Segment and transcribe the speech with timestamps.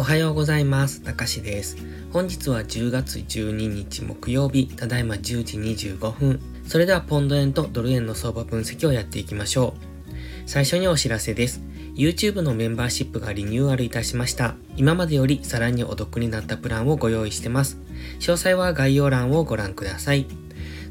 [0.00, 1.02] おはようございます。
[1.02, 1.76] たかしです。
[2.12, 6.40] 本日は10月12日木曜日、ただいま10時25分。
[6.68, 10.12] それではポンド円とドル円の相場分析をやっていきましょう。
[10.46, 11.60] 最初にお知らせです。
[11.96, 14.54] YouTube のメンバーシップがリニューアルいたしました。
[14.76, 17.76] 今までよりさらにお得になったプランをご用意してます。
[18.20, 20.26] 詳細は概要欄をご覧ください。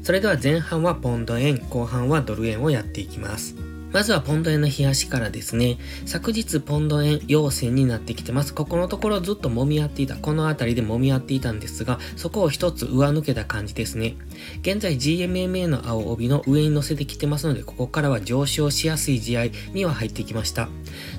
[0.02, 3.56] それでは前半はポンド円、後半はドル円をやっていきます。
[3.90, 5.78] まずはポンド円の冷やしからですね。
[6.04, 8.52] 昨日ポンド円陽線になってきてます。
[8.52, 10.16] ここのところずっと揉み合っていた。
[10.16, 14.16] この辺りで揉み合っていたんですが、そこを一つ上抜けた感じですね。
[14.60, 20.68] 現在 GMMA の青帯の上に乗せてきてますので、ここからは上昇しやすい地合いには入ってきました。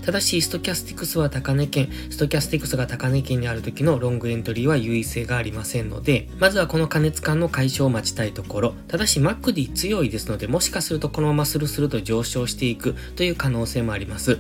[0.06, 8.74] ただし、ストキャスティクスは高値圏、ストキャスティクスが高値圏にある時のロングエントリーは優位性がありませんので、まずはこの過熱感の解消を待ちたいところ。
[8.88, 14.40] ただし、 MACD 強いですので、もしかするとこのままスルスルと上昇してしていくという可能性もあります。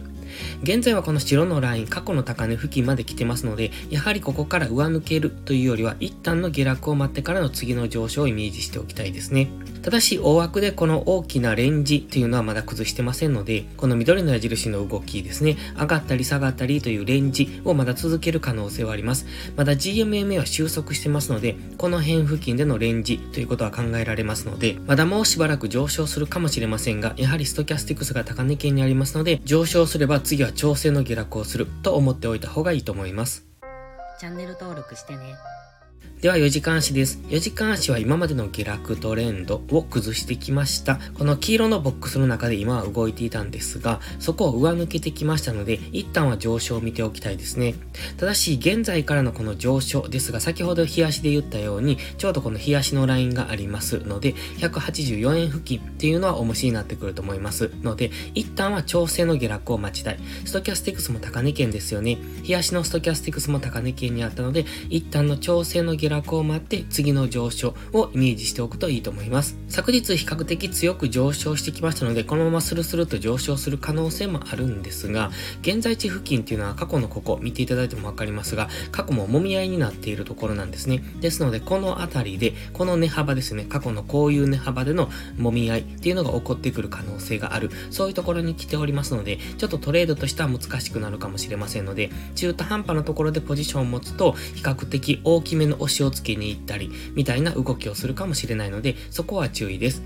[0.61, 9.47] 現在はこの白のライン、過去の高値付近まで来てますので、やはりここから上抜けるというよりは、一旦の下落を待ってからの次の上昇をイメージしておきたいですね。
[9.81, 19.25] ただし、大枠でこの大きなレンジというのはまだ崩してませんので、この緑の矢印の動きですね、上がったり下がったりというレンジをまだ続ける可能性はあります。
[19.55, 33.45] まだ GMMA は収束してますので、この辺付近でのレンジということは考えられますので、まだもうしばらく上昇するかもしれませんが、やはりストキャスティクスが高値圏にありますので、上昇すれば次は調整の下落をすると思っておいた方がいいと思います。
[34.19, 35.19] チャンネル登録してね。
[36.21, 37.21] では4時間足です。
[37.29, 40.99] 4時間足は今までの下落トレンドを崩してきました。
[41.17, 47.75] この黄色のボックスの中で今は動いていたんですが、そこを上抜けてきましたので、一旦は上昇を見ておきたいですね。
[48.17, 60.19] ただし、現在からのこの上昇ですが、先ほど冷やしで言ったように、ちょうどこの冷やしのラインがありますので、184円付近っていうのは重しになってくると思いますので、一旦は調整の下落を待ちたい。
[60.43, 62.17] ストキャスティクスも高値圏ですよね。
[62.45, 69.57] 冷やしのストキャスティクスも高値圏にあったので、一旦の調整のの下落を待って次の上昇をイメージしておくといいと思います。
[69.67, 81.03] 昨日比較的強く上昇してきましたので、このままスルスルと上昇する可能性もあるんですが、現在地付近っていうのは過去のここ見ていただいてもわかりますが、過去も揉み合いになっているところなんですね。
[81.21, 100.01] ですので、この辺りで、この値幅ですね、過去のこういう値幅での揉み合いっていうのが起こってくる可能性がある、そういうところに来ておりますので、ちょっとトレードとしては難しくなるかもしれませんので、中途半端なところでポジションを持つと、比較的大きめの押しをつけに行ったり、みたいな動きをするかもしれないので、そこは注意です。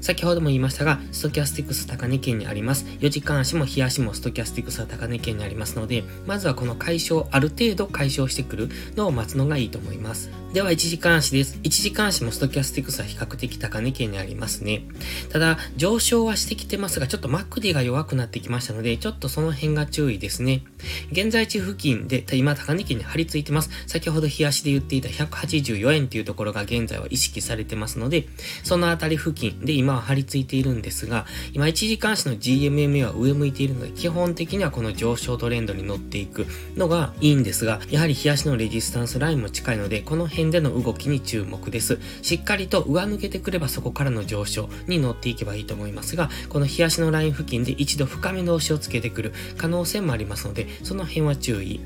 [0.00, 2.84] 先ほども言いましたが、ストキャスティクス高値圏にあります。
[3.00, 10.30] 4時間足も日足もストキャスティクスは高値圏にありますので、まずはこの解消、ある程度解消してくるのを待つのがいいと思います。
[10.52, 11.58] では1時間足です。
[11.62, 14.82] 1時間足もストキャスティクスは比較的高値圏にありますね。
[15.30, 20.62] ただ、上昇はしてきてますが、ちょっと MACD が弱くなってきましたので、ちょっとその辺が注意ですね。
[21.10, 23.70] 現在値付近で、今高値圏に張り付いてます。
[23.86, 28.26] 先ほど日足で言っていた184円っていうところが現在は意識されてますので、
[28.64, 36.46] そのあたり付近で今は張り付いているんですが、今1時間足の GMMA は上向いているので、基本的にはこの上昇トレンドに乗っていく
[36.76, 41.98] のがいいんですが、やはり日足のレジスタンスラインも近いので、この辺での動きに注目です。
[42.22, 51.80] しっかりと上抜けてくればそこからの上昇に乗っていけばいいと思いますが、この日足のライン付近で一度深めの押しをつけてくる可能性もありますので、その辺は注意。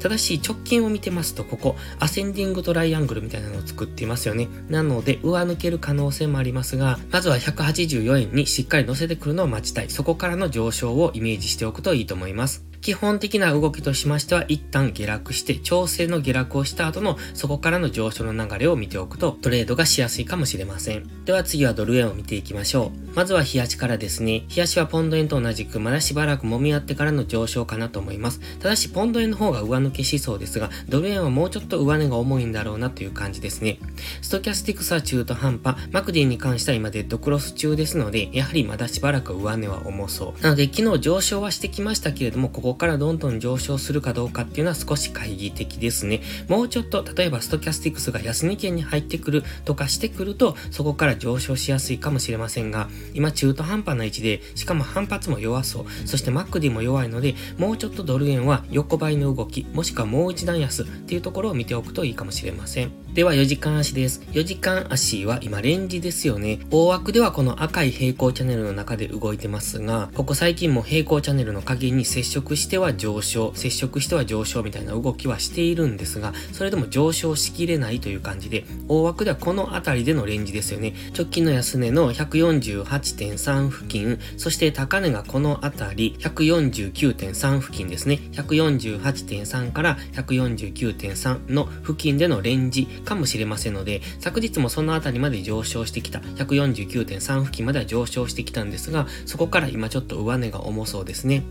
[0.00, 4.48] ただし、直近を見てますと、ここ、アセンディングトライアングルみたいなのを作っていますよね。
[4.68, 9.90] なので、上抜ける可能性もありますが、まずは184円にしっかり乗せてくるのを待ちたい。
[9.90, 12.64] そこからの上昇をイメージしておくといいと思います。
[12.80, 21.24] 基本的な動きとしましては、一旦下落して、調整の下落をした後の、そこからの上昇の流れを見ておくと、トレードがしやすいかもしれません。
[21.24, 23.03] では次はドル円を見ていきましょう。
[23.14, 24.44] まずは日足からですね。
[24.48, 28.40] 日足はポンド円と同じく、まだしばらく揉み合ってからの上昇かなと思います。
[28.58, 33.78] ただし、ポンド円の方が上抜けしそうですが、ドル円はもうちょっと上値が重いんだろうなという感じですね。
[34.20, 40.42] ストキャスティクスは中途半端、マクディに関しては今デッドクロス中ですので、やはりまだしばらく上値は重そう。
[40.42, 46.20] なので、昨日上昇はしてきましたけれども、ここからどんどん上昇するかどうかっていうのは少し懐疑的ですね。
[46.48, 55.84] もうちょっと、例えばストキャスティクスが安値圏に入ってくるとかしてくると、そこから上昇しやすいかもしれませんが、今中途半端な位置で、しかも反発も弱そう。
[56.06, 63.04] そしてマックディも弱いので、もうちょっとドル円は横ばいの動き、もしくはもう一段安っていうところを見ておくといいかもしれません。
[63.14, 64.22] では4時間足です。
[64.32, 66.58] 4時間足は今レンジですよね。
[66.72, 80.94] 大枠ではこの赤い平行チャンネルの中で動いてますが、ここ最近も平行チャンネルの影に接触しては上昇、接触しては上昇みたいな動きはしているんですが、それでも上昇しきれないという感じで、大枠ではこの辺りでのレンジですよね。
[81.16, 88.20] 直近の安値の148 148.3付近、そして高値がこの辺り、149.3付近ですね。
[88.32, 101.42] 148.3から149.3の付近でのレンジかもしれませんので、昨日もその辺りまで上昇してきた、149.3付近までは上昇してきたんですが、そこから今ちょっと上値が重そうですね。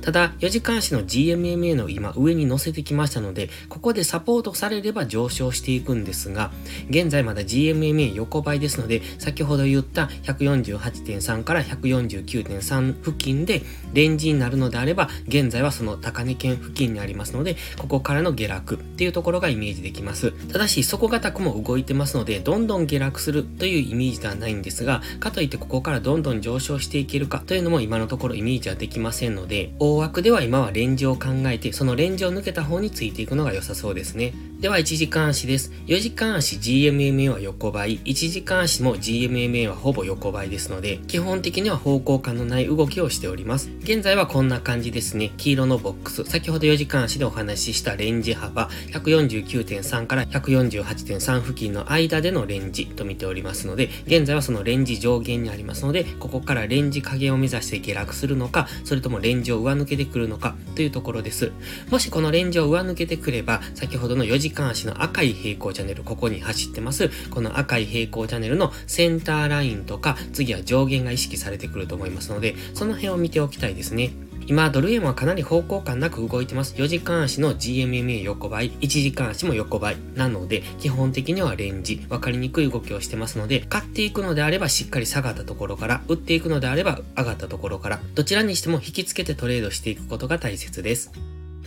[0.00, 6.52] ただ、4時間足の GMMA の今上に乗せてきましたので、ここでサポートされれば上昇していくんですが、
[6.90, 13.62] 現在まだ GMMA 横ばいですので、先ほど言った14 148.3から149.3付近で
[13.92, 20.32] レンジになるのであれば、現在はその高値圏付近にありますので、ここからの下落っていうところがイメージできます。
[20.48, 34.32] ただし、底堅くも動いてますので、どんどん下落するというイメージではないんですが、かといってここからどんどん上昇していけるかというのも今のところイメージはできませんので、大枠では今はレンジを考えて、そのレンジを抜けた方についていくのが良さそうですね。
[34.62, 35.72] では、1時間足です。
[35.88, 43.70] 4時間足 GMMA は横ばい、1時間足も GMMA はほぼ横ばいですので、基本的には方向感のない動きをしております。
[43.80, 45.32] 現在はこんな感じですね。
[45.36, 61.50] 黄色のボックス、先ほど4時間足でお話ししたレンジ幅、149.3から148.3付近の間でのレンジと見ておりますので、現在はそのレンジ上限にありますので、ここからレンジ下限を目指して下落するのか、それともレンジを上抜けてくるのかというところです。
[61.90, 67.08] もしこのレンジを上抜けてくれば、先ほどの4時間足の赤い平行チャンネル、ここに走ってます。
[67.30, 74.10] この赤い平行チャンネルのセンターラインとか、次は上限が意識されてくると思いますので、その辺を見ておきたいですね。
[74.46, 76.74] 今、ドル円はかなり方向感なく動いてます。
[76.74, 79.96] 4時間足の GMMA 横ばい、1時間足も横ばい。
[80.16, 91.10] なので、基本的にはレンジ、わかりにくい動きをしてますので、買っていくのであればしっかり下がったところから、売っていくのであれば上がったところから、どちらにしても引きつけてトレードしていくことが大切です。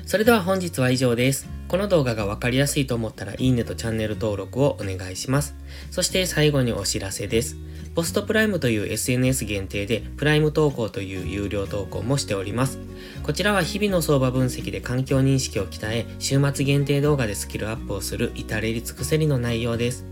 [0.05, 1.54] それでは本日は以上です。
[1.67, 5.55] この動画がわかりやすいと思ったらいいねとチャンネル登録をお願いします。
[5.91, 7.57] そして最後にお知らせです。
[7.95, 12.79] ポストプライムという SNS 限定でプライム投稿という有料投稿もしております。
[13.23, 20.05] こちらは日々の相場分析で環境認識を鍛え、週末限定動画でスキルアップをする至れり尽くせりの内容です。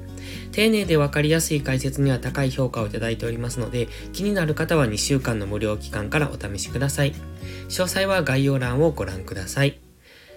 [0.54, 7.14] 丁寧でわかりやすい解説には高い評価をいただいておりますので、気になる方は2週間の無料期間からお試しください。
[7.68, 9.93] 詳細は概要欄をご覧ください。